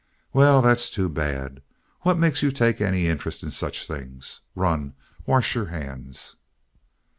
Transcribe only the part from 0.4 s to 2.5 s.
that's too bad. What makes you